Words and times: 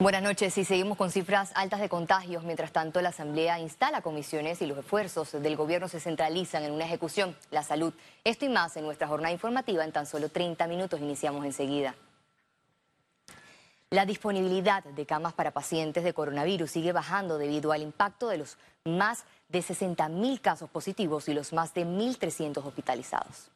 Buenas 0.00 0.22
noches 0.22 0.56
y 0.56 0.64
seguimos 0.64 0.96
con 0.96 1.10
cifras 1.10 1.50
altas 1.56 1.80
de 1.80 1.88
contagios. 1.88 2.44
Mientras 2.44 2.70
tanto, 2.70 3.02
la 3.02 3.08
Asamblea 3.08 3.58
instala 3.58 4.00
comisiones 4.00 4.62
y 4.62 4.66
los 4.66 4.78
esfuerzos 4.78 5.32
del 5.32 5.56
gobierno 5.56 5.88
se 5.88 5.98
centralizan 5.98 6.62
en 6.62 6.70
una 6.70 6.84
ejecución, 6.84 7.34
la 7.50 7.64
salud. 7.64 7.92
Esto 8.22 8.44
y 8.44 8.48
más 8.48 8.76
en 8.76 8.84
nuestra 8.84 9.08
jornada 9.08 9.32
informativa 9.32 9.84
en 9.84 9.90
tan 9.90 10.06
solo 10.06 10.28
30 10.28 10.68
minutos. 10.68 11.00
Iniciamos 11.00 11.44
enseguida. 11.44 11.96
La 13.90 14.06
disponibilidad 14.06 14.84
de 14.84 15.04
camas 15.04 15.32
para 15.32 15.50
pacientes 15.50 16.04
de 16.04 16.14
coronavirus 16.14 16.70
sigue 16.70 16.92
bajando 16.92 17.36
debido 17.36 17.72
al 17.72 17.82
impacto 17.82 18.28
de 18.28 18.38
los 18.38 18.56
más 18.84 19.24
de 19.48 19.62
60 19.62 20.08
mil 20.10 20.40
casos 20.40 20.70
positivos 20.70 21.28
y 21.28 21.34
los 21.34 21.52
más 21.52 21.74
de 21.74 21.84
1.300 21.84 22.64
hospitalizados. 22.64 23.50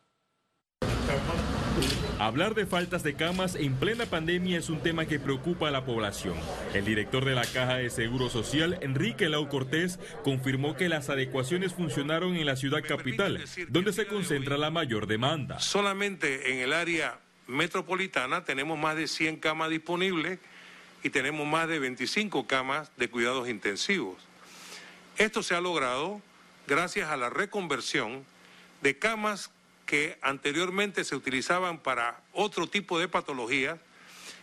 Hablar 2.18 2.54
de 2.54 2.66
faltas 2.66 3.02
de 3.02 3.14
camas 3.14 3.56
en 3.56 3.74
plena 3.74 4.06
pandemia 4.06 4.56
es 4.56 4.70
un 4.70 4.80
tema 4.80 5.06
que 5.06 5.18
preocupa 5.18 5.66
a 5.66 5.70
la 5.72 5.84
población. 5.84 6.34
El 6.72 6.84
director 6.84 7.24
de 7.24 7.34
la 7.34 7.44
Caja 7.44 7.78
de 7.78 7.90
Seguro 7.90 8.30
Social, 8.30 8.78
Enrique 8.80 9.28
Lau 9.28 9.48
Cortés, 9.48 9.98
confirmó 10.22 10.76
que 10.76 10.88
las 10.88 11.10
adecuaciones 11.10 11.74
funcionaron 11.74 12.36
en 12.36 12.46
la 12.46 12.54
ciudad 12.54 12.82
capital, 12.86 13.42
donde 13.70 13.92
se 13.92 14.06
concentra 14.06 14.56
la 14.56 14.70
mayor 14.70 15.08
demanda. 15.08 15.58
Solamente 15.58 16.52
en 16.52 16.58
el 16.60 16.72
área 16.72 17.18
metropolitana 17.48 18.44
tenemos 18.44 18.78
más 18.78 18.96
de 18.96 19.08
100 19.08 19.38
camas 19.38 19.70
disponibles 19.70 20.38
y 21.02 21.10
tenemos 21.10 21.44
más 21.44 21.66
de 21.66 21.80
25 21.80 22.46
camas 22.46 22.92
de 22.96 23.08
cuidados 23.08 23.48
intensivos. 23.48 24.16
Esto 25.18 25.42
se 25.42 25.56
ha 25.56 25.60
logrado 25.60 26.22
gracias 26.68 27.10
a 27.10 27.16
la 27.16 27.30
reconversión 27.30 28.24
de 28.80 28.96
camas 28.96 29.50
que 29.92 30.16
anteriormente 30.22 31.04
se 31.04 31.14
utilizaban 31.14 31.78
para 31.78 32.22
otro 32.32 32.66
tipo 32.66 32.98
de 32.98 33.08
patologías 33.08 33.78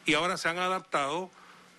y 0.06 0.14
ahora 0.14 0.38
se 0.38 0.48
han 0.48 0.60
adaptado 0.60 1.32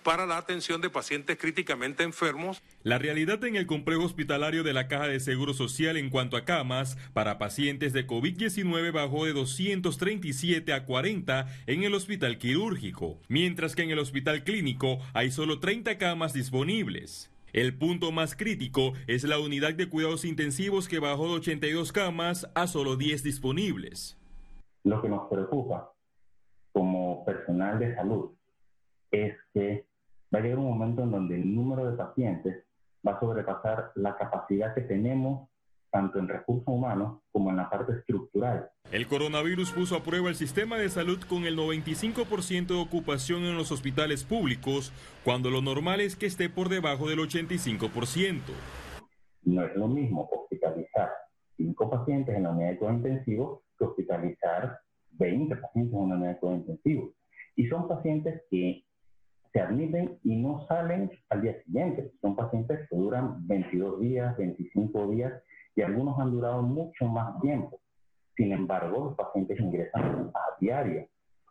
para 0.03 0.25
la 0.25 0.35
atención 0.35 0.81
de 0.81 0.89
pacientes 0.89 1.37
críticamente 1.37 2.03
enfermos. 2.03 2.61
La 2.83 2.97
realidad 2.97 3.41
en 3.45 3.55
el 3.55 3.67
complejo 3.67 4.03
hospitalario 4.03 4.63
de 4.63 4.73
la 4.73 4.89
Caja 4.89 5.07
de 5.07 5.21
Seguro 5.21 5.53
Social 5.53 5.95
en 5.95 6.09
cuanto 6.09 6.35
a 6.35 6.43
camas 6.43 6.97
para 7.13 7.37
pacientes 7.37 7.93
de 7.93 8.05
COVID-19 8.05 8.91
bajó 8.91 9.23
de 9.23 9.31
237 9.31 10.73
a 10.73 10.83
40 10.83 11.47
en 11.67 11.83
el 11.83 11.93
hospital 11.93 12.39
quirúrgico, 12.39 13.21
mientras 13.29 13.73
que 13.73 13.83
en 13.83 13.91
el 13.91 13.99
hospital 13.99 14.43
clínico 14.43 14.99
hay 15.13 15.31
solo 15.31 15.61
30 15.61 15.97
camas 15.97 16.33
disponibles. 16.33 17.30
El 17.53 17.77
punto 17.77 18.13
más 18.13 18.35
crítico 18.35 18.93
es 19.07 19.25
la 19.25 19.37
unidad 19.37 19.73
de 19.73 19.89
cuidados 19.89 20.23
intensivos 20.23 20.87
que 20.87 20.99
bajó 20.99 21.27
de 21.27 21.33
82 21.35 21.91
camas 21.91 22.49
a 22.55 22.65
solo 22.67 22.95
10 22.95 23.23
disponibles. 23.23 24.17
Lo 24.83 25.01
que 25.01 25.09
nos 25.09 25.27
preocupa 25.29 25.93
como 26.71 27.25
personal 27.25 27.77
de 27.77 27.93
salud 27.95 28.31
es 29.11 29.35
que 29.53 29.85
va 30.33 30.39
a 30.39 30.41
llegar 30.41 30.59
un 30.59 30.69
momento 30.69 31.03
en 31.03 31.11
donde 31.11 31.35
el 31.35 31.53
número 31.53 31.91
de 31.91 31.97
pacientes 31.97 32.63
va 33.05 33.13
a 33.13 33.19
sobrepasar 33.19 33.91
la 33.95 34.15
capacidad 34.15 34.73
que 34.73 34.81
tenemos 34.81 35.49
tanto 35.91 36.19
en 36.19 36.27
recursos 36.27 36.67
humanos 36.67 37.19
como 37.31 37.49
en 37.49 37.57
la 37.57 37.69
parte 37.69 37.93
estructural. 37.93 38.69
El 38.91 39.07
coronavirus 39.07 39.71
puso 39.71 39.95
a 39.95 40.03
prueba 40.03 40.29
el 40.29 40.35
sistema 40.35 40.77
de 40.77 40.89
salud 40.89 41.19
con 41.27 41.43
el 41.45 41.57
95% 41.57 42.67
de 42.67 42.81
ocupación 42.81 43.43
en 43.43 43.57
los 43.57 43.71
hospitales 43.71 44.23
públicos, 44.23 44.91
cuando 45.23 45.49
lo 45.49 45.61
normal 45.61 46.01
es 46.01 46.15
que 46.15 46.25
esté 46.25 46.49
por 46.49 46.69
debajo 46.69 47.09
del 47.09 47.19
85%. 47.19 48.39
No 49.43 49.65
es 49.65 49.75
lo 49.75 49.87
mismo 49.87 50.29
hospitalizar 50.31 51.09
5 51.57 51.89
pacientes 51.89 52.35
en 52.35 52.43
la 52.43 52.51
unidad 52.51 52.71
de 52.71 52.77
cuidado 52.77 52.97
intensivo 52.97 53.63
que 53.77 53.85
hospitalizar 53.85 54.79
20 55.11 55.55
pacientes 55.57 55.93
en 55.93 55.99
una 55.99 56.15
unidad 56.15 56.33
de 56.33 56.39
cuidado 56.39 56.59
intensivo. 56.59 57.13
Y 57.55 57.67
son 57.67 57.87
pacientes 57.87 58.41
que 58.49 58.85
se 59.51 59.59
admiten 59.59 60.17
y 60.23 60.37
no 60.37 60.65
salen 60.67 61.11
al 61.29 61.41
día 61.41 61.61
siguiente. 61.63 62.11
Son 62.21 62.35
pacientes 62.35 62.87
que 62.89 62.95
duran 62.95 63.45
22 63.47 63.99
días, 63.99 64.37
25 64.37 65.07
días 65.09 65.33
y 65.75 65.81
algunos 65.81 66.19
han 66.19 66.31
durado 66.31 66.61
mucho 66.61 67.05
más 67.05 67.39
tiempo. 67.41 67.79
Sin 68.35 68.51
embargo, 68.51 69.05
los 69.05 69.15
pacientes 69.15 69.59
ingresan 69.59 70.31
a 70.33 70.57
diario, 70.59 71.07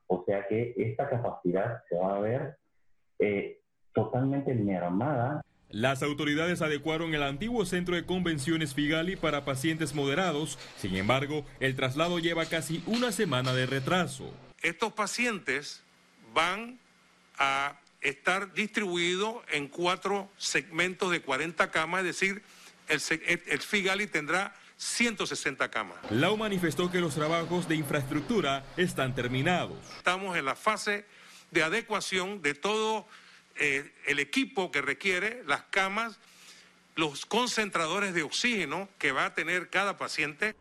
o 0.07 0.25
sea 0.27 0.47
que 0.49 0.75
esta 0.77 1.09
capacidad 1.09 1.83
se 1.89 1.97
va 1.97 2.17
a 2.17 2.21
ver 2.21 2.57
eh, 3.19 3.61
totalmente 3.93 4.55
mermada. 4.55 5.43
Las 5.69 6.03
autoridades 6.03 6.63
adecuaron 6.63 7.15
el 7.15 7.23
antiguo 7.23 7.65
centro 7.65 7.95
de 7.95 8.05
convenciones 8.05 8.75
Figali 8.75 9.15
para 9.15 9.45
pacientes 9.45 9.95
moderados, 9.95 10.59
sin 10.77 10.97
embargo, 10.97 11.45
el 11.61 11.77
traslado 11.77 12.19
lleva 12.19 12.45
casi 12.47 12.83
una 12.87 13.13
semana 13.13 13.53
de 13.53 13.67
retraso. 13.67 14.33
Estos 14.63 14.93
pacientes 14.93 15.85
van 16.35 16.79
a 17.39 17.79
estar 18.01 18.53
distribuidos 18.53 19.37
en 19.53 19.69
cuatro 19.69 20.29
segmentos 20.37 21.11
de 21.11 21.23
40 21.23 21.71
camas, 21.71 22.01
es 22.01 22.07
decir, 22.07 22.43
el, 22.91 23.61
Figali 23.61 24.07
tendrá 24.07 24.55
160 24.77 25.71
camas. 25.71 25.99
Lau 26.11 26.37
manifestó 26.37 26.91
que 26.91 27.01
los 27.01 27.15
trabajos 27.15 27.69
de 27.69 27.77
infraestructura 27.77 28.65
están 28.77 29.15
terminados. 29.15 29.79
Estamos 29.97 30.37
en 30.37 30.45
la 30.45 30.57
fase 30.57 31.05
de 31.51 31.63
adecuación 31.63 32.43
de 32.43 32.55
todo 32.55 33.07
eh, 33.57 33.93
el 34.07 34.19
equipo 34.19 34.71
que 34.71 34.83
requiere, 34.83 35.43
las 35.47 35.63
camas, 35.65 36.19
los 36.97 37.27
concentradores 37.27 38.15
de 38.15 38.23
oxígeno 38.23 38.89
que 38.99 39.13
va 39.13 39.27
a 39.27 39.35
tener 39.35 39.71
cada 39.71 39.97
paciente. 39.97 40.57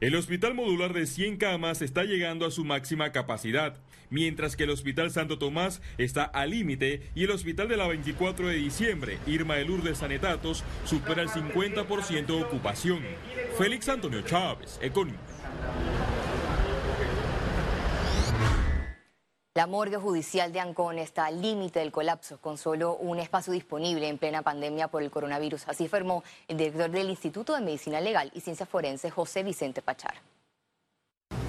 El 0.00 0.14
hospital 0.14 0.54
modular 0.54 0.92
de 0.92 1.06
100 1.06 1.38
camas 1.38 1.82
está 1.82 2.04
llegando 2.04 2.46
a 2.46 2.52
su 2.52 2.64
máxima 2.64 3.10
capacidad, 3.10 3.78
mientras 4.10 4.54
que 4.54 4.62
el 4.62 4.70
Hospital 4.70 5.10
Santo 5.10 5.38
Tomás 5.38 5.82
está 5.98 6.22
al 6.22 6.50
límite 6.50 7.10
y 7.16 7.24
el 7.24 7.32
Hospital 7.32 7.66
de 7.66 7.76
la 7.76 7.88
24 7.88 8.46
de 8.46 8.54
diciembre, 8.54 9.18
Irma 9.26 9.56
de 9.56 9.64
Lourdes 9.64 9.98
Sanetatos, 9.98 10.62
supera 10.84 11.22
el 11.22 11.28
50% 11.28 12.26
de 12.26 12.44
ocupación. 12.44 13.00
Félix 13.58 13.88
Antonio 13.88 14.22
Chávez, 14.22 14.78
Economía. 14.80 15.18
La 19.58 19.66
morgue 19.66 19.96
judicial 19.96 20.52
de 20.52 20.60
Ancón 20.60 21.00
está 21.00 21.26
al 21.26 21.42
límite 21.42 21.80
del 21.80 21.90
colapso, 21.90 22.38
con 22.40 22.56
solo 22.56 22.94
un 22.94 23.18
espacio 23.18 23.52
disponible 23.52 24.06
en 24.06 24.16
plena 24.16 24.42
pandemia 24.42 24.86
por 24.86 25.02
el 25.02 25.10
coronavirus. 25.10 25.66
Así 25.66 25.86
afirmó 25.86 26.22
el 26.46 26.58
director 26.58 26.88
del 26.88 27.10
Instituto 27.10 27.56
de 27.56 27.60
Medicina 27.60 28.00
Legal 28.00 28.30
y 28.34 28.40
Ciencia 28.40 28.66
Forense, 28.66 29.10
José 29.10 29.42
Vicente 29.42 29.82
Pachar. 29.82 30.14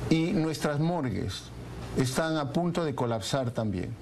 Y 0.09 0.31
nuestras 0.31 0.79
morgues 0.79 1.43
están 1.97 2.37
a 2.37 2.51
punto 2.51 2.83
de 2.83 2.95
colapsar 2.95 3.51
también. 3.51 3.93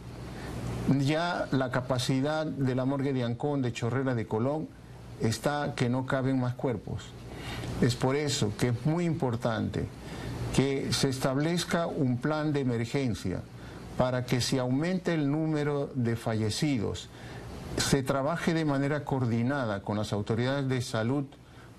Ya 1.00 1.50
la 1.52 1.70
capacidad 1.70 2.46
de 2.46 2.76
la 2.76 2.86
morgue 2.86 3.12
de 3.12 3.26
Ancón, 3.26 3.62
de 3.62 3.74
Chorrera, 3.74 4.16
de 4.16 4.26
Colón, 4.26 4.70
está 5.20 5.74
que 5.76 5.90
no 5.90 6.06
caben 6.06 6.40
más 6.40 6.54
cuerpos. 6.54 7.04
Es 7.82 7.98
por 7.98 8.16
eso 8.16 8.54
que 8.58 8.70
es 8.70 8.86
muy 8.86 9.04
importante 9.04 9.86
que 10.56 10.94
se 10.94 11.10
establezca 11.10 11.88
un 11.88 12.20
plan 12.20 12.54
de 12.54 12.62
emergencia 12.62 13.42
para 13.98 14.26
que 14.26 14.42
se 14.42 14.60
aumente 14.60 15.14
el 15.14 15.30
número 15.30 15.90
de 15.96 16.16
fallecidos, 16.16 17.10
se 17.78 18.04
trabaje 18.04 18.54
de 18.54 18.66
manera 18.66 19.04
coordinada 19.04 19.82
con 19.82 19.98
las 19.98 20.14
autoridades 20.14 20.68
de 20.68 20.82
salud 20.82 21.26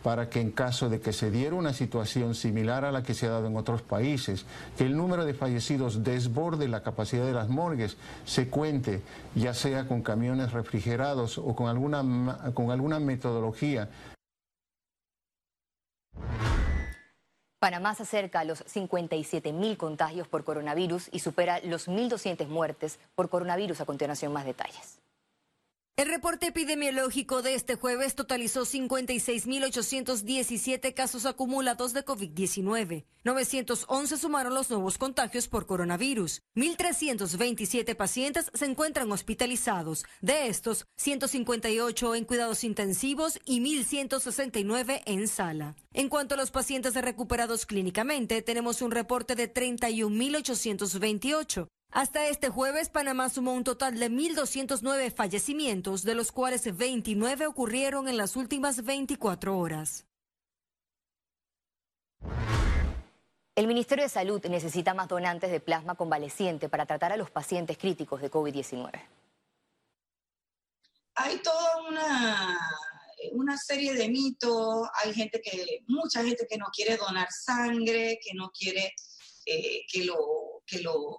para 0.03 0.29
que 0.31 0.41
en 0.41 0.53
caso 0.53 0.89
de 0.89 1.01
que 1.01 1.13
se 1.13 1.31
diera 1.31 1.57
una 1.57 1.73
situación 1.73 2.35
similar 2.35 2.85
a 2.85 2.93
la 2.93 3.03
que 3.03 3.15
se 3.15 3.27
ha 3.27 3.31
dado 3.31 3.47
en 3.49 3.57
otros 3.57 3.83
países, 3.83 4.47
que 4.77 4.85
el 4.85 4.97
número 4.97 5.25
de 5.25 5.35
fallecidos 5.35 6.05
desborde 6.05 6.69
la 6.69 6.83
capacidad 6.83 7.25
de 7.25 7.33
las 7.33 7.49
morgues, 7.49 7.97
se 8.25 8.49
cuente 8.49 9.03
ya 9.35 9.55
sea 9.55 9.89
con 9.89 10.03
camiones 10.03 10.53
refrigerados 10.53 11.39
o 11.39 11.55
con 11.55 11.69
alguna, 11.69 12.53
con 12.55 12.71
alguna 12.71 13.01
metodología 13.01 13.89
Panamá 17.59 17.95
se 17.97 18.05
acerca 18.05 18.41
a 18.41 18.45
los 18.45 18.63
57 18.67 19.53
mil 19.53 19.77
contagios 19.77 20.29
por 20.29 20.45
coronavirus 20.45 21.09
y 21.11 21.19
supera 21.19 21.59
los 21.65 21.89
1.200 21.89 22.47
muertes 22.47 23.01
por 23.17 23.29
coronavirus. 23.29 23.81
A 23.81 23.85
continuación, 23.85 24.33
más 24.33 24.45
detalles. 24.45 25.01
El 25.99 26.07
reporte 26.07 26.47
epidemiológico 26.47 27.43
de 27.43 27.55
este 27.57 27.75
jueves 27.75 28.15
totalizó 28.15 28.65
56.817 28.65 30.95
casos 30.95 31.27
acumulados 31.27 31.93
de 31.93 32.05
COVID-19. 32.05 33.05
911 33.25 34.17
sumaron 34.17 34.55
los 34.55 34.71
nuevos 34.71 34.97
contagios 34.97 35.49
por 35.49 35.67
coronavirus. 35.67 36.43
1.327 36.55 37.97
pacientes 37.97 38.49
se 38.55 38.67
encuentran 38.67 39.11
hospitalizados. 39.11 40.05
De 40.21 40.47
estos, 40.47 40.87
158 40.99 42.15
en 42.15 42.25
cuidados 42.27 42.63
intensivos 42.63 43.41
y 43.45 43.61
1.169 43.61 45.03
en 45.05 45.27
sala. 45.27 45.75
En 45.93 46.09
cuanto 46.09 46.37
a 46.37 46.39
los 46.39 46.53
pacientes 46.53 46.95
recuperados 46.95 47.67
clínicamente, 47.67 48.41
tenemos 48.43 48.83
un 48.83 48.93
reporte 48.93 49.35
de 49.35 49.53
31.828. 49.53 51.67
Hasta 51.91 52.27
este 52.27 52.51
jueves, 52.51 52.91
Panamá 52.91 53.31
sumó 53.31 53.55
un 53.55 53.65
total 53.65 53.99
de 53.99 54.11
1.209 54.11 55.11
fallecimientos, 55.13 56.05
de 56.05 56.15
los 56.15 56.33
cuales 56.33 56.77
29 56.77 57.47
ocurrieron 57.47 58.09
en 58.09 58.17
las 58.17 58.37
últimas 58.37 58.85
24 58.85 59.59
horas. 59.59 60.05
El 63.55 63.67
Ministerio 63.67 64.05
de 64.05 64.09
Salud 64.09 64.45
necesita 64.47 64.95
más 64.95 65.09
donantes 65.09 65.51
de 65.51 65.61
plasma 65.61 65.97
convaleciente 65.97 66.69
para 66.69 66.87
tratar 66.87 67.13
a 67.13 67.17
los 67.17 67.31
pacientes 67.31 67.77
críticos 67.77 68.21
de 68.21 68.31
COVID-19. 68.31 69.01
hay 71.21 71.39
toda 71.39 71.89
una, 71.89 72.59
una 73.33 73.57
serie 73.57 73.95
de 73.95 74.09
mitos, 74.09 74.89
hay 75.03 75.13
gente 75.13 75.41
que, 75.41 75.83
mucha 75.89 76.23
gente 76.23 76.47
que 76.49 76.57
no 76.57 76.67
quiere 76.67 76.97
donar 76.97 77.29
sangre, 77.33 78.21
que 78.23 78.35
no 78.35 78.51
quiere 78.51 78.95
eh, 79.45 79.85
que, 79.91 80.05
lo, 80.05 80.63
que, 80.65 80.79
lo, 80.81 81.19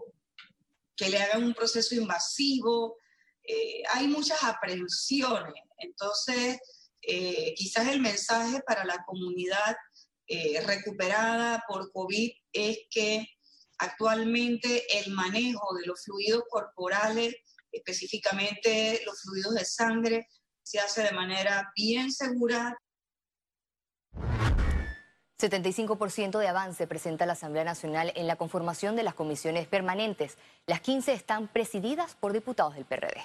que 1.00 1.10
le 1.10 1.18
hagan 1.18 1.46
un 1.46 1.54
proceso 1.54 1.96
invasivo, 1.96 2.98
eh, 3.44 3.81
hay 3.94 4.07
muchas 4.07 4.44
aprehensiones. 4.44 5.63
Entonces, 5.78 6.60
eh, 7.01 7.54
quizás 7.56 7.88
el 7.88 8.01
mensaje 8.01 8.62
para 8.68 8.84
la 8.84 9.01
comunidad 9.06 9.75
recuperada 10.68 11.63
por 11.68 11.92
COVID 11.92 12.31
es 12.54 12.78
que 12.92 13.25
actualmente 13.80 14.84
el 15.00 15.12
manejo 15.12 15.74
de 15.75 15.88
los 15.88 16.04
fluidos 16.04 16.44
corporales, 16.51 17.34
específicamente 17.72 19.01
los 19.07 19.22
fluidos 19.22 19.56
de 19.56 19.66
sangre, 19.66 20.28
se 20.62 20.80
hace 20.80 21.01
de 21.01 21.13
manera 21.13 21.72
bien 21.75 22.12
segura. 22.12 22.78
75% 25.39 26.38
de 26.38 26.47
avance 26.50 26.86
presenta 26.86 27.25
la 27.25 27.33
Asamblea 27.33 27.63
Nacional 27.63 28.12
en 28.15 28.27
la 28.27 28.36
conformación 28.36 28.97
de 28.97 29.03
las 29.03 29.13
comisiones 29.13 29.68
permanentes. 29.68 30.38
Las 30.68 30.81
15 30.81 31.13
están 31.13 31.47
presididas 31.47 32.15
por 32.15 32.33
diputados 32.33 32.75
del 32.75 32.83
PRD. 32.83 33.21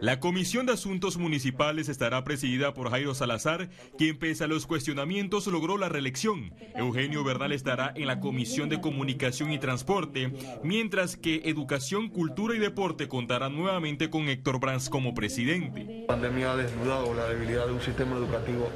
La 0.00 0.20
Comisión 0.20 0.66
de 0.66 0.72
Asuntos 0.72 1.16
Municipales 1.16 1.88
estará 1.88 2.24
presidida 2.24 2.74
por 2.74 2.90
Jairo 2.90 3.14
Salazar, 3.14 3.68
quien 3.98 4.18
pese 4.18 4.44
a 4.44 4.46
los 4.46 4.66
cuestionamientos 4.66 5.46
logró 5.46 5.78
la 5.78 5.88
reelección. 5.88 6.54
Eugenio 6.74 7.24
Bernal 7.24 7.52
estará 7.52 7.92
en 7.94 8.06
la 8.06 8.20
Comisión 8.20 8.68
de 8.68 8.80
Comunicación 8.80 9.52
y 9.52 9.58
Transporte, 9.58 10.32
mientras 10.62 11.16
que 11.16 11.42
Educación, 11.44 12.08
Cultura 12.08 12.54
y 12.54 12.58
Deporte 12.58 13.08
contará 13.08 13.48
nuevamente 13.48 14.10
con 14.10 14.28
Héctor 14.28 14.60
Brands 14.60 14.88
como 14.88 15.14
presidente. 15.14 16.00
La 16.02 16.06
pandemia 16.06 16.52
ha 16.52 16.56
desnudado 16.56 17.14
la 17.14 17.28
debilidad 17.28 17.66
de 17.66 17.72
un 17.72 17.80
sistema 17.80 18.16
educativo 18.16 18.70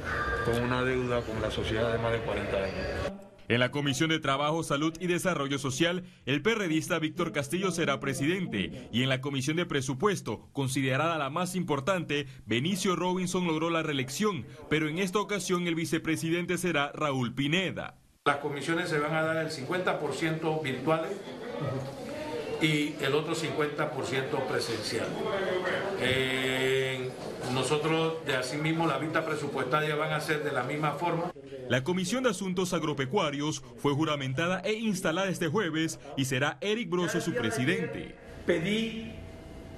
con 0.45 0.63
una 0.63 0.83
deuda 0.83 1.21
con 1.21 1.41
la 1.41 1.51
sociedad 1.51 1.91
de 1.91 1.99
más 1.99 2.11
de 2.11 2.19
40 2.19 2.57
años. 2.57 3.28
En 3.49 3.59
la 3.59 3.71
Comisión 3.71 4.11
de 4.11 4.19
Trabajo, 4.19 4.61
Salud 4.61 4.93
y 4.99 5.07
Desarrollo 5.07 5.57
Social, 5.57 6.03
el 6.27 6.43
perredista 6.43 6.99
Víctor 6.99 7.31
Castillo 7.31 7.71
será 7.71 7.99
presidente 7.99 8.87
y 8.91 9.01
en 9.01 9.09
la 9.09 9.21
Comisión 9.21 9.57
de 9.57 9.65
Presupuesto, 9.65 10.47
considerada 10.53 11.17
la 11.17 11.31
más 11.31 11.55
importante, 11.55 12.27
Benicio 12.45 12.95
Robinson 12.95 13.47
logró 13.47 13.71
la 13.71 13.81
reelección, 13.81 14.45
pero 14.69 14.87
en 14.87 14.99
esta 14.99 15.17
ocasión 15.17 15.65
el 15.65 15.73
vicepresidente 15.73 16.59
será 16.59 16.91
Raúl 16.93 17.33
Pineda. 17.33 17.97
Las 18.25 18.37
comisiones 18.37 18.87
se 18.87 18.99
van 18.99 19.15
a 19.15 19.23
dar 19.23 19.37
el 19.37 19.49
50% 19.49 20.61
virtuales 20.61 21.09
y 22.61 22.93
el 23.01 23.15
otro 23.15 23.33
50% 23.33 24.47
presencial. 24.47 25.07
Eh, 25.99 26.68
nosotros, 27.53 28.25
de 28.25 28.35
asimismo, 28.35 28.87
la 28.87 28.97
vista 28.97 29.25
presupuestaria 29.25 29.95
van 29.95 30.13
a 30.13 30.19
ser 30.19 30.43
de 30.43 30.51
la 30.51 30.63
misma 30.63 30.93
forma. 30.93 31.31
La 31.67 31.83
Comisión 31.83 32.23
de 32.23 32.29
Asuntos 32.29 32.73
Agropecuarios 32.73 33.63
fue 33.77 33.93
juramentada 33.93 34.61
e 34.61 34.73
instalada 34.73 35.29
este 35.29 35.47
jueves 35.47 35.99
y 36.17 36.25
será 36.25 36.57
Eric 36.61 36.89
Broso 36.89 37.21
su 37.21 37.33
presidente. 37.33 38.15
Pedí 38.45 39.13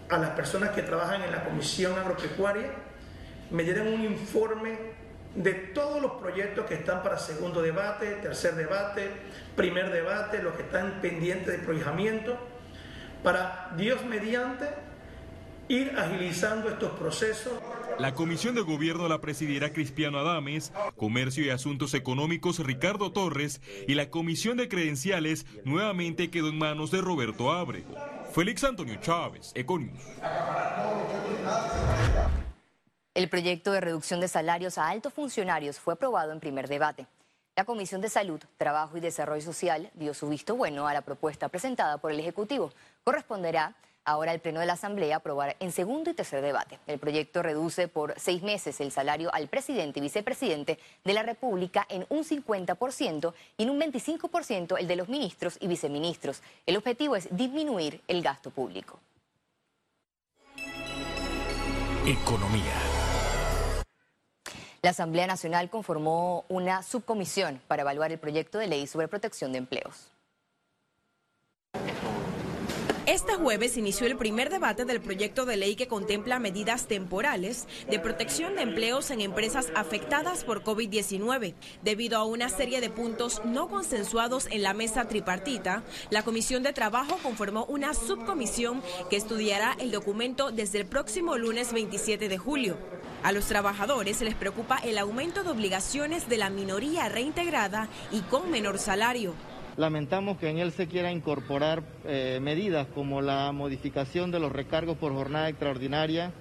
a 0.10 0.18
las 0.18 0.32
personas 0.32 0.72
que 0.72 0.82
trabajan 0.82 1.22
en 1.22 1.32
la 1.32 1.44
Comisión 1.44 1.98
Agropecuaria 1.98 2.72
me 3.52 3.64
dieran 3.64 3.88
un 3.88 4.04
informe 4.04 4.78
de 5.36 5.54
todos 5.54 6.02
los 6.02 6.14
proyectos 6.14 6.66
que 6.66 6.76
están 6.76 7.04
para 7.04 7.18
segundo 7.18 7.62
debate, 7.62 8.16
tercer 8.16 8.56
debate, 8.56 9.10
primer 9.56 9.92
debate, 9.92 10.42
los 10.42 10.54
que 10.56 10.64
están 10.64 11.00
pendientes 11.02 11.48
de 11.48 11.60
prohijamiento, 11.60 12.38
para 13.24 13.72
Dios 13.78 14.04
mediante 14.06 14.68
ir 15.72 15.94
agilizando 15.98 16.70
estos 16.70 16.92
procesos. 16.92 17.54
La 17.98 18.14
Comisión 18.14 18.56
de 18.56 18.62
Gobierno 18.62 19.08
la 19.08 19.22
presidirá 19.22 19.72
Cristiano 19.72 20.20
Adames, 20.20 20.74
Comercio 20.98 21.46
y 21.46 21.50
Asuntos 21.50 21.94
Económicos 21.94 22.60
Ricardo 22.60 23.12
Torres 23.12 23.62
y 23.88 23.96
la 23.96 24.10
Comisión 24.10 24.58
de 24.58 24.68
Credenciales 24.68 25.46
nuevamente 25.64 26.30
quedó 26.30 26.50
en 26.50 26.58
manos 26.58 26.92
de 26.92 27.02
Roberto 27.02 27.52
Ábrego. 27.52 27.96
Félix 28.34 28.64
Antonio 28.64 28.96
Chávez, 29.02 29.52
Econius. 29.56 30.02
El 33.14 33.30
proyecto 33.30 33.72
de 33.72 33.82
reducción 33.82 34.20
de 34.20 34.28
salarios 34.28 34.78
a 34.78 34.90
altos 34.90 35.14
funcionarios 35.14 35.80
fue 35.80 35.94
aprobado 35.94 36.32
en 36.32 36.40
primer 36.40 36.68
debate. 36.68 37.08
La 37.56 37.66
Comisión 37.66 38.02
de 38.02 38.10
Salud, 38.10 38.42
Trabajo 38.58 38.98
y 38.98 39.02
Desarrollo 39.02 39.42
Social 39.42 39.92
dio 39.94 40.14
su 40.14 40.30
visto 40.30 40.56
bueno 40.56 40.88
a 40.88 40.94
la 40.94 41.02
propuesta 41.02 41.50
presentada 41.50 41.98
por 41.98 42.12
el 42.12 42.20
Ejecutivo. 42.20 42.72
Corresponderá 43.04 43.76
ahora 44.06 44.32
al 44.32 44.40
Pleno 44.40 44.60
de 44.60 44.66
la 44.66 44.74
Asamblea 44.74 45.18
aprobar 45.18 45.56
en 45.60 45.72
segundo 45.72 46.10
y 46.10 46.14
tercer 46.14 46.42
debate. 46.42 46.80
El 46.88 47.00
proyecto 47.00 47.42
reduce 47.42 47.88
por 47.88 48.14
seis 48.18 48.44
meses 48.44 48.80
el 48.82 48.92
salario 48.92 49.34
al 49.34 49.48
presidente 49.48 50.00
y 50.00 50.04
vicepresidente 50.04 50.80
de 51.04 51.14
la 51.14 51.24
República 51.24 51.86
en 51.90 52.06
un 52.10 52.24
50% 52.24 53.34
y 53.58 53.64
en 53.64 53.70
un 53.70 53.80
25% 53.80 54.80
el 54.80 54.88
de 54.88 54.96
los 54.96 55.10
ministros 55.10 55.58
y 55.60 55.68
viceministros. 55.68 56.42
El 56.66 56.78
objetivo 56.78 57.16
es 57.16 57.28
disminuir 57.36 58.02
el 58.08 58.22
gasto 58.22 58.50
público. 58.50 59.00
Economía. 62.06 62.74
La 64.82 64.90
Asamblea 64.90 65.28
Nacional 65.28 65.70
conformó 65.70 66.44
una 66.50 66.82
subcomisión 66.82 67.62
para 67.68 67.84
evaluar 67.84 68.12
el 68.12 68.18
proyecto 68.18 68.58
de 68.58 68.66
ley 68.66 68.88
sobre 68.88 69.08
protección 69.08 69.52
de 69.52 69.60
empleos. 69.60 70.10
Este 73.22 73.36
jueves 73.36 73.78
inició 73.78 74.08
el 74.08 74.18
primer 74.18 74.50
debate 74.50 74.84
del 74.84 75.00
proyecto 75.00 75.46
de 75.46 75.56
ley 75.56 75.76
que 75.76 75.88
contempla 75.88 76.40
medidas 76.40 76.88
temporales 76.88 77.68
de 77.88 78.00
protección 78.00 78.56
de 78.56 78.64
empleos 78.64 79.12
en 79.12 79.22
empresas 79.22 79.72
afectadas 79.76 80.44
por 80.44 80.64
COVID-19. 80.64 81.54
Debido 81.84 82.18
a 82.18 82.26
una 82.26 82.50
serie 82.50 82.82
de 82.82 82.90
puntos 82.90 83.44
no 83.46 83.68
consensuados 83.70 84.48
en 84.50 84.64
la 84.64 84.74
mesa 84.74 85.08
tripartita, 85.08 85.84
la 86.10 86.24
Comisión 86.24 86.64
de 86.64 86.74
Trabajo 86.74 87.20
conformó 87.22 87.66
una 87.66 87.94
subcomisión 87.94 88.82
que 89.12 89.18
estudiará 89.18 89.78
el 89.80 89.92
documento 89.92 90.50
desde 90.50 90.80
el 90.80 90.88
próximo 90.88 91.38
lunes 91.38 91.74
27 91.74 92.28
de 92.28 92.38
julio. 92.40 92.76
A 93.22 93.32
los 93.34 93.46
trabajadores 93.46 94.20
les 94.22 94.34
preocupa 94.34 94.78
el 94.78 94.98
aumento 94.98 95.44
de 95.44 95.52
obligaciones 95.52 96.28
de 96.28 96.38
la 96.38 96.50
minoría 96.50 97.08
reintegrada 97.08 97.88
y 98.12 98.22
con 98.22 98.50
menor 98.50 98.80
salario. 98.80 99.36
Lamentamos 99.78 100.38
que 100.38 100.50
en 100.50 100.60
él 100.60 100.72
se 100.72 100.88
quiera 100.88 101.12
incorporar 101.12 101.84
eh, 102.06 102.40
medidas 102.42 102.88
como 102.94 103.22
la 103.22 103.52
modificación 103.52 104.30
de 104.32 104.40
los 104.40 104.52
recargos 104.52 104.98
por 104.98 105.14
jornada 105.14 105.48
extraordinaria 105.48 106.34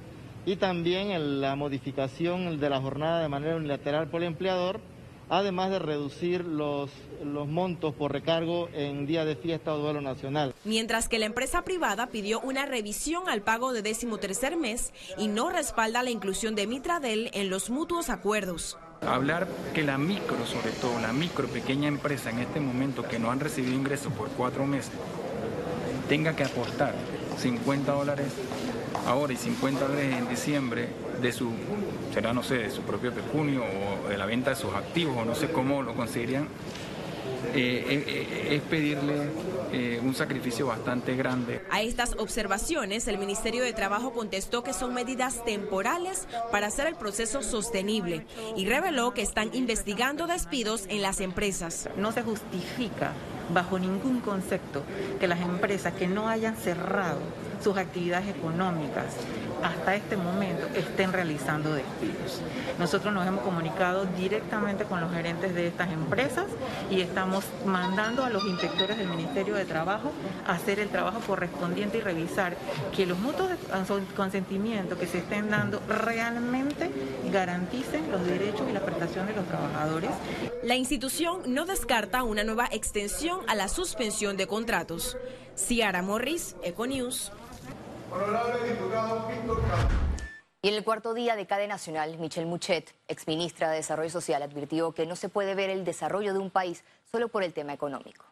y 0.47 0.57
también 0.57 1.41
la 1.41 1.55
modificación 1.55 2.59
de 2.59 2.71
la 2.71 2.81
jornada 2.81 3.23
de 3.23 3.29
manera 3.29 3.57
unilateral 3.57 4.09
por 4.09 4.23
el 4.23 4.29
empleador, 4.29 4.81
además 5.29 5.71
de 5.71 5.79
reducir 5.79 6.45
los, 6.45 6.91
los 7.25 7.47
montos 7.47 7.95
por 7.95 8.13
recargo 8.13 8.69
en 8.73 9.07
día 9.07 9.25
de 9.25 9.37
fiesta 9.37 9.75
o 9.75 9.79
duelo 9.79 10.01
nacional. 10.01 10.53
Mientras 10.65 11.09
que 11.09 11.21
la 11.21 11.27
empresa 11.27 11.63
privada 11.63 12.09
pidió 12.09 12.41
una 12.41 12.67
revisión 12.67 13.29
al 13.29 13.43
pago 13.43 13.73
de 13.73 13.83
décimo 13.83 14.19
tercer 14.19 14.57
mes 14.57 14.93
y 15.19 15.29
no 15.29 15.51
respalda 15.51 16.03
la 16.03 16.11
inclusión 16.11 16.57
de 16.57 16.67
Mitradel 16.67 17.31
en 17.33 17.49
los 17.49 17.71
mutuos 17.71 18.11
acuerdos. 18.11 18.77
Hablar 19.07 19.49
que 19.75 19.83
la 19.83 19.97
micro, 19.97 20.45
sobre 20.47 20.73
todo 20.73 21.01
la 21.01 21.13
micro 21.13 21.49
pequeña 21.49 21.89
empresa 21.89 22.29
en 22.31 22.39
este 22.41 22.61
momento 22.61 23.03
que 23.09 23.19
no 23.19 23.31
han 23.31 23.41
recibido 23.41 23.75
ingresos 23.75 24.13
por 24.13 24.29
cuatro 24.29 24.67
meses, 24.67 24.93
tenga 26.09 26.37
que 26.37 26.45
aportar 26.45 26.95
50 27.39 27.93
dólares 27.93 28.27
ahora 29.07 29.33
y 29.33 29.37
50 29.37 29.89
dólares 29.89 30.17
en 30.17 30.29
diciembre 30.29 30.89
de 31.23 31.33
su, 31.33 31.51
será 32.13 32.35
no 32.35 32.43
sé, 32.43 32.59
de 32.59 32.71
su 32.71 32.83
propio 32.83 33.13
pecunio 33.13 33.63
o 33.65 34.09
de 34.09 34.19
la 34.19 34.27
venta 34.27 34.51
de 34.51 34.57
sus 34.57 34.75
activos 34.75 35.17
o 35.17 35.25
no 35.25 35.35
sé 35.35 35.51
cómo 35.51 35.83
lo 35.83 35.95
conseguirían, 35.95 36.49
eh, 37.55 37.85
eh, 37.89 38.05
eh, 38.07 38.57
es 38.57 38.63
pedirle 38.63 39.31
un 40.03 40.15
sacrificio 40.15 40.67
bastante 40.67 41.15
grande. 41.15 41.63
A 41.71 41.81
estas 41.83 42.15
observaciones, 42.19 43.07
el 43.07 43.19
Ministerio 43.19 43.63
de 43.63 43.73
Trabajo 43.73 44.13
contestó 44.13 44.65
que 44.65 44.73
son 44.73 44.95
medidas 44.95 45.45
temporales 45.45 46.27
para 46.51 46.67
hacer 46.67 46.89
el 46.89 46.97
proceso 46.97 47.43
sostenible 47.43 48.27
y 48.57 48.67
reveló 48.67 49.15
que 49.15 49.23
están 49.23 49.55
investigando 49.55 50.27
despidos 50.27 50.87
en 50.89 51.03
las 51.03 51.21
empresas. 51.21 51.89
No 51.97 52.11
se 52.11 52.23
justifica 52.23 53.13
bajo 53.53 53.79
ningún 53.79 54.21
concepto 54.21 54.83
que 55.19 55.29
las 55.29 55.41
empresas 55.41 55.95
que 55.95 56.07
no 56.07 56.29
hayan 56.29 56.57
cerrado 56.57 57.21
sus 57.63 57.77
actividades 57.77 58.29
económicas 58.29 59.07
hasta 59.63 59.95
este 59.95 60.17
momento 60.17 60.67
estén 60.75 61.13
realizando 61.13 61.75
despidos. 61.75 62.41
Nosotros 62.79 63.13
nos 63.13 63.27
hemos 63.27 63.43
comunicado 63.43 64.07
directamente 64.07 64.85
con 64.85 65.01
los 65.01 65.13
gerentes 65.13 65.55
de 65.55 65.67
estas 65.67 65.93
empresas 65.93 66.47
y 66.91 67.03
estamos 67.03 67.45
mandando 67.67 68.25
a 68.25 68.31
los 68.31 68.45
inspectores 68.47 68.97
del 68.97 69.09
Ministerio 69.09 69.55
de 69.55 69.65
Trabajo 69.67 70.13
a 70.47 70.53
hacer 70.53 70.81
el 70.81 70.89
trabajo 70.89 71.21
correspondiente 71.27 71.99
y 71.99 72.01
revisar 72.01 72.57
que 72.97 73.05
los 73.07 73.19
mutuos 73.19 73.51
de 73.51 73.57
consentimiento 74.17 74.99
que 74.99 75.07
se 75.07 75.19
estén 75.19 75.51
dando 75.51 75.81
realmente 75.89 76.91
garanticen 77.31 78.11
los 78.11 78.25
derechos 78.25 78.63
y 78.69 78.73
la 78.73 78.81
prestación 78.81 79.27
de 79.27 79.35
los 79.35 79.47
trabajadores. 79.47 80.11
La 80.63 80.77
institución 80.77 81.43
no 81.47 81.67
descarta 81.67 82.23
una 82.23 82.45
nueva 82.45 82.67
extensión 82.71 83.40
a 83.47 83.55
la 83.55 83.69
suspensión 83.69 84.37
de 84.37 84.47
contratos. 84.47 85.17
Ciara 85.57 86.03
Morris, 86.03 86.57
Econews. 86.63 87.33
Honorable 88.11 88.71
diputado 88.71 89.29
Víctor 89.29 89.61
y 90.63 90.69
en 90.69 90.75
el 90.75 90.85
cuarto 90.85 91.15
día 91.15 91.37
de 91.37 91.47
cadena 91.47 91.77
nacional, 91.77 92.19
Michelle 92.19 92.47
Muchet, 92.47 92.95
exministra 93.09 93.71
de 93.71 93.77
Desarrollo 93.77 94.11
Social, 94.11 94.43
advirtió 94.43 94.93
que 94.93 95.07
no 95.07 95.17
se 95.17 95.31
puede 95.31 95.55
ver 95.55 95.71
el 95.71 95.87
desarrollo 95.87 96.35
de 96.35 96.39
un 96.39 96.51
país 96.51 96.85
solo 97.11 97.29
por 97.29 97.43
el 97.43 97.55
tema 97.55 97.73
económico. 97.73 98.27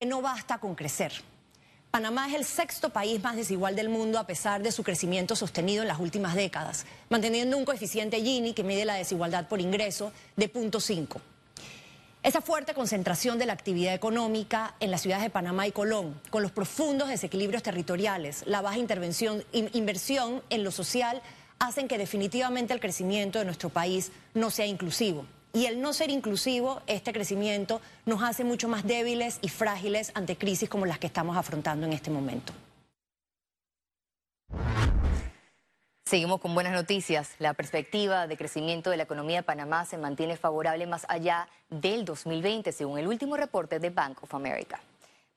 No 0.00 0.22
basta 0.22 0.56
con 0.56 0.74
crecer. 0.74 1.12
Panamá 1.90 2.28
es 2.28 2.34
el 2.34 2.46
sexto 2.46 2.88
país 2.90 3.22
más 3.22 3.36
desigual 3.36 3.76
del 3.76 3.90
mundo 3.90 4.18
a 4.18 4.26
pesar 4.26 4.62
de 4.62 4.72
su 4.72 4.82
crecimiento 4.82 5.36
sostenido 5.36 5.82
en 5.82 5.88
las 5.88 6.00
últimas 6.00 6.34
décadas, 6.34 6.86
manteniendo 7.10 7.58
un 7.58 7.66
coeficiente 7.66 8.22
Gini 8.22 8.54
que 8.54 8.64
mide 8.64 8.86
la 8.86 8.94
desigualdad 8.94 9.48
por 9.48 9.60
ingreso 9.60 10.12
de 10.36 10.50
0.5. 10.50 11.20
Esa 12.24 12.40
fuerte 12.40 12.74
concentración 12.74 13.38
de 13.38 13.46
la 13.46 13.52
actividad 13.52 13.94
económica 13.94 14.74
en 14.80 14.90
las 14.90 15.02
ciudades 15.02 15.22
de 15.22 15.30
Panamá 15.30 15.68
y 15.68 15.72
Colón, 15.72 16.20
con 16.30 16.42
los 16.42 16.50
profundos 16.50 17.08
desequilibrios 17.08 17.62
territoriales, 17.62 18.42
la 18.44 18.60
baja 18.60 18.76
intervención, 18.76 19.44
inversión 19.52 20.42
en 20.50 20.64
lo 20.64 20.72
social, 20.72 21.22
hacen 21.60 21.86
que 21.86 21.96
definitivamente 21.96 22.74
el 22.74 22.80
crecimiento 22.80 23.38
de 23.38 23.44
nuestro 23.44 23.68
país 23.68 24.10
no 24.34 24.50
sea 24.50 24.66
inclusivo. 24.66 25.26
Y 25.52 25.66
el 25.66 25.80
no 25.80 25.92
ser 25.92 26.10
inclusivo, 26.10 26.82
este 26.88 27.12
crecimiento, 27.12 27.80
nos 28.04 28.22
hace 28.22 28.42
mucho 28.42 28.68
más 28.68 28.84
débiles 28.84 29.38
y 29.40 29.48
frágiles 29.48 30.10
ante 30.14 30.36
crisis 30.36 30.68
como 30.68 30.86
las 30.86 30.98
que 30.98 31.06
estamos 31.06 31.36
afrontando 31.36 31.86
en 31.86 31.92
este 31.92 32.10
momento. 32.10 32.52
Seguimos 36.08 36.40
con 36.40 36.54
buenas 36.54 36.72
noticias. 36.72 37.34
La 37.38 37.52
perspectiva 37.52 38.26
de 38.26 38.38
crecimiento 38.38 38.88
de 38.88 38.96
la 38.96 39.02
economía 39.02 39.36
de 39.36 39.42
Panamá 39.42 39.84
se 39.84 39.98
mantiene 39.98 40.38
favorable 40.38 40.86
más 40.86 41.04
allá 41.06 41.48
del 41.68 42.06
2020, 42.06 42.72
según 42.72 42.98
el 42.98 43.06
último 43.06 43.36
reporte 43.36 43.78
de 43.78 43.90
Bank 43.90 44.22
of 44.22 44.34
America. 44.34 44.80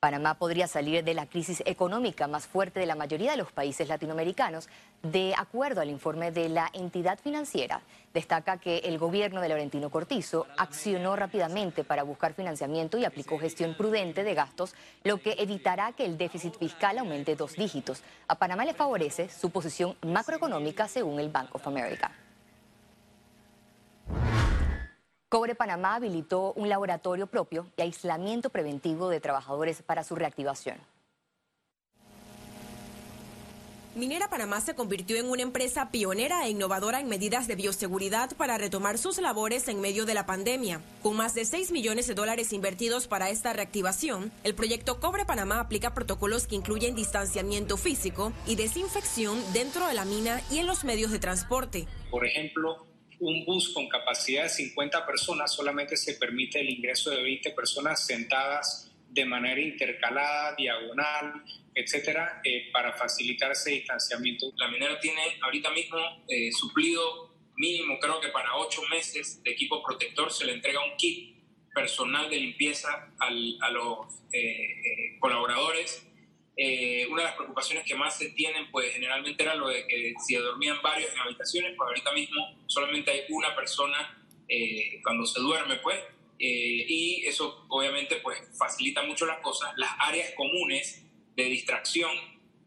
Panamá 0.02 0.34
podría 0.34 0.66
salir 0.66 1.04
de 1.04 1.14
la 1.14 1.28
crisis 1.28 1.62
económica 1.64 2.28
más 2.28 2.48
fuerte 2.48 2.80
de 2.80 2.88
la 2.88 2.96
mayoría 2.96 3.30
de 3.30 3.38
los 3.38 3.52
países 3.52 3.88
latinoamericanos, 3.88 4.68
de 5.04 5.36
acuerdo 5.38 5.80
al 5.80 5.92
informe 5.92 6.32
de 6.32 6.50
la 6.50 6.72
entidad 6.74 7.20
financiera. 7.20 7.82
Destaca 8.12 8.58
que 8.58 8.80
el 8.80 8.98
gobierno 8.98 9.42
de 9.42 9.50
Laurentino 9.50 9.92
Cortizo 9.92 10.48
accionó 10.58 11.16
rápidamente 11.16 11.84
para 11.84 12.02
buscar 12.02 12.34
financiamiento 12.34 12.98
y 12.98 13.06
aplicó 13.06 13.38
gestión 13.38 13.76
prudente 13.76 14.24
de 14.24 14.34
gastos, 14.34 14.74
lo 15.04 15.22
que 15.22 15.36
evitará 15.38 15.92
que 15.92 16.06
el 16.06 16.18
déficit 16.18 16.58
fiscal 16.58 16.98
aumente 16.98 17.36
dos 17.36 17.54
dígitos. 17.54 18.02
A 18.28 18.34
Panamá 18.34 18.66
le 18.66 18.74
favorece 18.74 19.30
su 19.30 19.52
posición 19.52 19.96
macroeconómica 20.02 20.88
según 20.88 21.20
el 21.20 21.30
Bank 21.30 21.54
of 21.54 21.68
America. 21.68 22.12
Cobre 25.32 25.56
Panamá 25.56 25.96
habilitó 25.96 26.52
un 26.58 26.68
laboratorio 26.68 27.26
propio 27.26 27.66
y 27.78 27.84
aislamiento 27.84 28.50
preventivo 28.50 29.08
de 29.08 29.22
trabajadores 29.22 29.82
para 29.82 30.04
su 30.04 30.14
reactivación. 30.14 30.76
Minera 33.96 34.30
Panamá 34.30 34.60
se 34.60 34.76
convirtió 34.76 35.16
en 35.16 35.30
una 35.30 35.42
empresa 35.42 35.90
pionera 35.90 36.46
e 36.46 36.50
innovadora 36.50 37.00
en 37.00 37.08
medidas 37.08 37.48
de 37.48 37.56
bioseguridad 37.56 38.36
para 38.36 38.58
retomar 38.58 38.98
sus 38.98 39.22
labores 39.22 39.70
en 39.70 39.80
medio 39.80 40.06
de 40.06 40.16
la 40.16 40.26
pandemia. 40.26 40.82
Con 41.02 41.16
más 41.16 41.34
de 41.34 41.46
6 41.46 41.72
millones 41.72 42.08
de 42.08 42.14
dólares 42.14 42.52
invertidos 42.52 43.08
para 43.08 43.30
esta 43.30 43.54
reactivación, 43.54 44.34
el 44.44 44.54
proyecto 44.54 45.00
Cobre 45.00 45.26
Panamá 45.26 45.62
aplica 45.62 45.94
protocolos 45.94 46.46
que 46.46 46.56
incluyen 46.56 46.94
distanciamiento 46.94 47.78
físico 47.78 48.34
y 48.46 48.58
desinfección 48.58 49.42
dentro 49.54 49.88
de 49.88 49.94
la 49.94 50.04
mina 50.04 50.42
y 50.52 50.60
en 50.60 50.68
los 50.68 50.84
medios 50.84 51.10
de 51.10 51.20
transporte. 51.20 51.88
Por 52.10 52.26
ejemplo, 52.26 52.91
un 53.22 53.46
bus 53.46 53.70
con 53.70 53.88
capacidad 53.88 54.44
de 54.44 54.50
50 54.50 55.06
personas 55.06 55.54
solamente 55.54 55.96
se 55.96 56.16
permite 56.16 56.60
el 56.60 56.70
ingreso 56.70 57.12
de 57.12 57.22
20 57.22 57.52
personas 57.52 58.06
sentadas 58.06 58.92
de 59.08 59.26
manera 59.26 59.62
intercalada, 59.62 60.56
diagonal, 60.56 61.44
etcétera, 61.76 62.42
eh, 62.44 62.70
para 62.72 62.94
facilitar 62.94 63.52
ese 63.52 63.72
distanciamiento. 63.72 64.52
La 64.58 64.70
minera 64.70 65.00
tiene 65.00 65.22
ahorita 65.42 65.70
mismo 65.72 65.98
eh, 66.28 66.52
suplido 66.52 67.30
mínimo, 67.58 68.00
creo 68.00 68.20
que 68.20 68.30
para 68.30 68.56
ocho 68.56 68.82
meses 68.90 69.44
de 69.44 69.52
equipo 69.52 69.84
protector 69.84 70.32
se 70.32 70.46
le 70.46 70.54
entrega 70.54 70.84
un 70.84 70.98
kit 70.98 71.36
personal 71.76 72.30
de 72.30 72.38
limpieza 72.38 73.14
a 73.20 73.30
los 73.70 73.98
eh, 74.34 75.18
colaboradores 75.20 76.08
eh, 76.58 77.08
una 77.10 77.24
de 77.24 77.28
las 77.30 77.36
preocupaciones 77.36 77.86
que 77.86 77.96
más 77.96 78.18
se 78.18 78.30
tienen, 78.32 78.70
pues 78.72 78.94
generalmente 78.94 79.42
era 79.44 79.56
lo 79.56 79.70
de 79.70 79.88
que 79.88 80.14
si 80.26 80.36
dormían 80.36 80.82
varios 80.82 81.12
en 81.14 81.20
habitaciones, 81.20 81.74
pues 81.78 81.88
ahorita 81.88 82.12
mismo 82.14 82.64
solamente 82.68 83.12
hay 83.12 83.22
una 83.30 83.56
persona 83.56 84.26
eh, 84.48 85.00
cuando 85.04 85.26
se 85.26 85.40
duerme, 85.40 85.78
pues, 85.78 85.98
eh, 86.40 86.86
y 86.88 87.26
eso 87.26 87.66
obviamente 87.70 88.18
pues 88.18 88.40
facilita 88.58 89.04
mucho 89.04 89.26
las 89.26 89.40
cosas. 89.40 89.72
Las 89.78 89.92
áreas 90.00 90.32
comunes 90.36 91.06
de 91.36 91.44
distracción, 91.46 92.12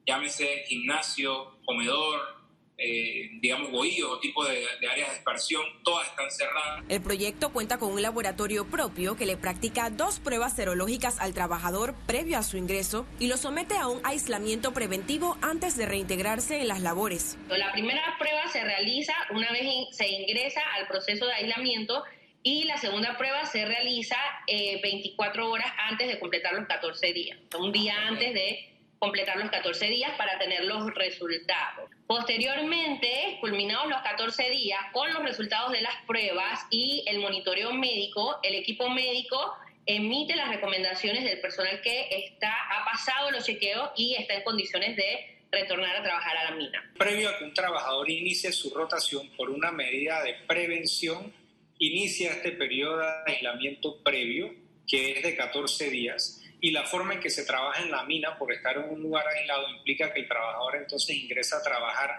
llámese 0.07 0.65
gimnasio, 0.67 1.59
comedor, 1.65 2.34
eh, 2.77 3.31
digamos, 3.41 3.71
bohíos 3.71 4.11
o 4.11 4.19
tipo 4.19 4.45
de, 4.45 4.67
áreas 4.91 5.11
de 5.11 5.15
expansión, 5.15 5.63
todas 5.85 6.09
están 6.09 6.31
cerradas. 6.31 6.85
El 6.89 7.01
proyecto 7.01 7.53
cuenta 7.53 7.79
con 7.79 7.93
un 7.93 8.03
laboratorio 8.03 8.67
propio 8.69 9.17
que 9.17 9.27
le 9.27 9.37
practica 9.37 9.91
dos 9.91 10.19
pruebas 10.19 10.57
serológicas 10.57 11.21
al 11.21 11.35
trabajador 11.35 11.95
previo 12.07 12.37
a 12.37 12.43
su 12.43 12.57
ingreso 12.57 13.07
y 13.21 13.29
lo 13.29 13.37
somete 13.37 13.77
a 13.77 13.87
un 13.87 14.01
aislamiento 14.05 14.73
preventivo 14.73 15.39
antes 15.41 15.77
de 15.77 15.87
reintegrarse 15.87 16.61
en 16.61 16.69
las 16.69 16.81
labores. 16.81 17.39
La 17.49 17.73
primera 17.73 18.03
prueba 18.19 18.49
se 18.49 18.65
realiza 18.65 19.15
una 19.31 19.51
vez 19.53 19.65
se 19.93 20.09
ingresa 20.09 20.61
al 20.77 20.89
proceso 20.89 21.27
de 21.27 21.33
aislamiento 21.33 22.03
y 22.43 22.65
la 22.65 22.77
segunda 22.77 23.17
prueba 23.17 23.47
se 23.47 23.65
realiza 23.65 24.17
24 24.47 25.43
eh, 25.43 25.47
horas 25.47 25.73
antes 25.89 26.09
de 26.09 26.19
completar 26.19 26.55
los 26.55 26.67
14 26.67 27.13
días, 27.13 27.39
un 27.59 27.73
día 27.73 27.95
antes 28.07 28.35
de 28.35 28.74
completar 29.05 29.37
los 29.37 29.51
14 29.51 29.87
días 29.89 30.13
para 30.17 30.39
tener 30.39 30.65
los 30.65 30.95
resultados. 30.95 31.91
Posteriormente, 32.07 33.37
culminados 33.39 33.87
los 33.89 34.01
14 34.01 34.49
días 34.49 34.81
con 34.93 35.13
los 35.13 35.23
resultados 35.23 35.73
de 35.73 35.83
las 35.83 35.95
pruebas 36.07 36.61
y 36.71 37.05
el 37.07 37.19
monitoreo 37.19 37.75
médico, 37.75 38.39
el 38.43 38.55
equipo 38.55 38.89
médico 38.89 39.53
emite 39.85 40.35
las 40.37 40.49
recomendaciones 40.49 41.23
del 41.25 41.39
personal 41.41 41.83
que 41.83 42.09
está, 42.11 42.51
ha 42.51 42.85
pasado 42.87 43.31
los 43.31 43.45
chequeos 43.45 43.91
y 43.95 44.15
está 44.15 44.37
en 44.37 44.43
condiciones 44.43 44.97
de 44.97 45.39
retornar 45.53 45.97
a 45.97 46.03
trabajar 46.03 46.39
a 46.39 46.51
la 46.51 46.57
mina. 46.57 46.91
Previo 46.97 47.29
a 47.29 47.39
que 47.39 47.45
un 47.45 47.53
trabajador 47.53 48.11
inicie 48.11 48.53
su 48.53 48.71
rotación 48.71 49.29
por 49.37 49.51
una 49.51 49.71
medida 49.71 50.23
de 50.23 50.35
prevención, 50.47 51.31
inicia 51.79 52.33
este 52.33 52.53
periodo 52.53 52.97
de 52.97 53.35
aislamiento 53.35 54.03
previo, 54.03 54.55
que 54.87 55.13
es 55.13 55.23
de 55.23 55.37
14 55.37 55.91
días, 55.91 56.44
y 56.65 56.71
la 56.71 56.83
forma 56.85 57.13
en 57.13 57.21
que 57.21 57.29
se 57.29 57.45
trabaja 57.45 57.83
en 57.83 57.91
la 57.91 58.05
mina, 58.05 58.39
por 58.39 58.51
estar 58.51 58.75
en 58.79 58.89
un 58.89 59.03
lugar 59.03 59.29
aislado, 59.29 59.69
implica 59.69 60.11
que 60.15 60.21
el 60.21 60.27
trabajador 60.27 60.77
entonces 60.77 61.15
ingresa 61.15 61.59
a 61.59 61.63
trabajar 61.63 62.19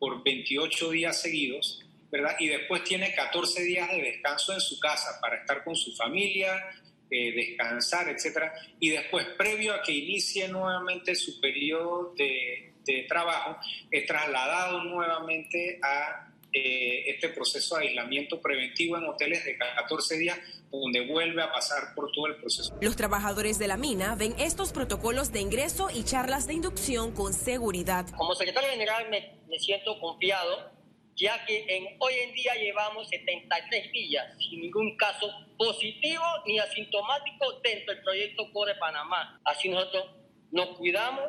por 0.00 0.24
28 0.24 0.90
días 0.90 1.22
seguidos, 1.22 1.80
¿verdad? 2.10 2.34
Y 2.40 2.48
después 2.48 2.82
tiene 2.82 3.14
14 3.14 3.62
días 3.62 3.88
de 3.92 4.02
descanso 4.02 4.52
en 4.52 4.58
su 4.58 4.80
casa 4.80 5.20
para 5.20 5.36
estar 5.36 5.62
con 5.62 5.76
su 5.76 5.94
familia, 5.94 6.60
eh, 7.08 7.32
descansar, 7.36 8.08
etcétera. 8.08 8.52
Y 8.80 8.90
después, 8.90 9.26
previo 9.38 9.72
a 9.72 9.80
que 9.80 9.92
inicie 9.92 10.48
nuevamente 10.48 11.14
su 11.14 11.40
periodo 11.40 12.14
de, 12.16 12.72
de 12.84 13.04
trabajo, 13.08 13.60
es 13.92 14.06
trasladado 14.06 14.82
nuevamente 14.82 15.78
a 15.80 16.33
eh, 16.56 17.10
este 17.10 17.30
proceso 17.30 17.76
de 17.76 17.88
aislamiento 17.88 18.40
preventivo 18.40 18.96
en 18.96 19.04
hoteles 19.06 19.44
de 19.44 19.58
14 19.58 20.16
días 20.18 20.38
donde 20.70 21.04
vuelve 21.04 21.42
a 21.42 21.50
pasar 21.50 21.94
por 21.96 22.12
todo 22.12 22.28
el 22.28 22.36
proceso. 22.36 22.72
Los 22.80 22.94
trabajadores 22.94 23.58
de 23.58 23.66
la 23.66 23.76
mina 23.76 24.14
ven 24.14 24.36
estos 24.38 24.72
protocolos 24.72 25.32
de 25.32 25.40
ingreso 25.40 25.88
y 25.92 26.04
charlas 26.04 26.46
de 26.46 26.54
inducción 26.54 27.12
con 27.12 27.32
seguridad. 27.32 28.06
Como 28.16 28.36
secretario 28.36 28.70
general 28.70 29.10
me, 29.10 29.58
siento 29.58 29.98
confiado, 29.98 30.70
ya 31.16 31.44
que 31.44 31.64
en, 31.68 31.96
hoy 31.98 32.14
en 32.22 32.34
día 32.34 32.54
llevamos 32.54 33.08
73 33.08 33.90
días 33.90 34.24
sin 34.38 34.60
ningún 34.60 34.96
caso 34.96 35.28
positivo 35.58 36.22
ni 36.46 36.60
asintomático 36.60 37.60
dentro 37.64 37.94
del 37.94 38.04
proyecto 38.04 38.52
Core 38.52 38.76
Panamá. 38.76 39.40
Así 39.44 39.68
nosotros 39.68 40.06
nos 40.52 40.76
cuidamos, 40.76 41.24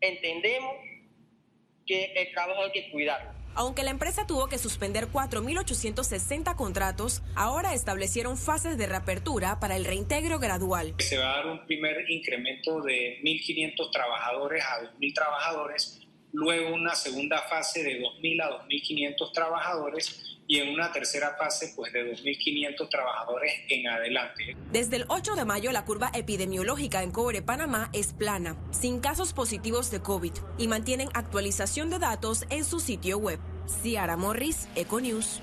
entendemos 0.00 0.76
que 1.84 2.12
el 2.14 2.32
trabajo 2.32 2.62
hay 2.62 2.70
que 2.70 2.90
cuidarlo. 2.92 3.37
Aunque 3.54 3.82
la 3.82 3.90
empresa 3.90 4.26
tuvo 4.26 4.48
que 4.48 4.58
suspender 4.58 5.08
4.860 5.08 6.54
contratos, 6.56 7.22
ahora 7.34 7.74
establecieron 7.74 8.36
fases 8.36 8.78
de 8.78 8.86
reapertura 8.86 9.58
para 9.60 9.76
el 9.76 9.84
reintegro 9.84 10.38
gradual. 10.38 10.94
Se 10.98 11.18
va 11.18 11.32
a 11.32 11.36
dar 11.36 11.46
un 11.46 11.66
primer 11.66 12.08
incremento 12.10 12.80
de 12.82 13.20
1.500 13.22 13.90
trabajadores 13.92 14.64
a 14.64 14.82
2.000 14.82 15.14
trabajadores, 15.14 16.07
luego 16.32 16.74
una 16.74 16.94
segunda 16.94 17.42
fase 17.42 17.82
de 17.82 18.00
2.000 18.00 18.42
a 18.42 18.66
2.500 18.66 19.32
trabajadores 19.32 20.38
y 20.46 20.58
en 20.58 20.72
una 20.72 20.90
tercera 20.90 21.36
fase 21.38 21.72
pues 21.76 21.92
de 21.92 22.10
2.500 22.12 22.88
trabajadores 22.88 23.52
en 23.68 23.86
adelante. 23.86 24.56
Desde 24.72 24.96
el 24.96 25.04
8 25.08 25.34
de 25.36 25.44
mayo 25.44 25.70
la 25.72 25.84
curva 25.84 26.10
epidemiológica 26.14 27.02
en 27.02 27.10
Cobre 27.10 27.42
Panamá 27.42 27.90
es 27.92 28.14
plana, 28.14 28.56
sin 28.70 29.00
casos 29.00 29.32
positivos 29.32 29.90
de 29.90 30.00
COVID 30.00 30.32
y 30.56 30.68
mantienen 30.68 31.08
actualización 31.12 31.90
de 31.90 31.98
datos 31.98 32.44
en 32.50 32.64
su 32.64 32.80
sitio 32.80 33.18
web. 33.18 33.38
Ciara 33.82 34.16
Morris, 34.16 34.68
Econews. 34.74 35.42